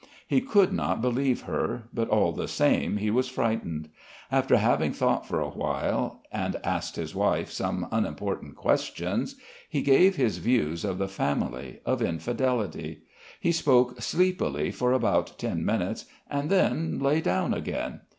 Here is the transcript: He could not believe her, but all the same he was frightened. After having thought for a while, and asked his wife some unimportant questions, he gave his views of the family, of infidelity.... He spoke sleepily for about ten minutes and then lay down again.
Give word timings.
He 0.27 0.41
could 0.41 0.73
not 0.73 0.99
believe 0.99 1.41
her, 1.41 1.83
but 1.93 2.09
all 2.09 2.31
the 2.31 2.47
same 2.47 2.97
he 2.97 3.11
was 3.11 3.29
frightened. 3.29 3.87
After 4.31 4.57
having 4.57 4.93
thought 4.93 5.27
for 5.27 5.39
a 5.39 5.49
while, 5.51 6.23
and 6.31 6.55
asked 6.63 6.95
his 6.95 7.13
wife 7.13 7.51
some 7.51 7.87
unimportant 7.91 8.55
questions, 8.55 9.35
he 9.69 9.83
gave 9.83 10.15
his 10.15 10.39
views 10.39 10.83
of 10.83 10.97
the 10.97 11.07
family, 11.07 11.81
of 11.85 12.01
infidelity.... 12.01 13.03
He 13.39 13.51
spoke 13.51 14.01
sleepily 14.01 14.71
for 14.71 14.91
about 14.91 15.37
ten 15.37 15.63
minutes 15.63 16.05
and 16.27 16.49
then 16.49 16.97
lay 16.97 17.21
down 17.21 17.53
again. 17.53 18.01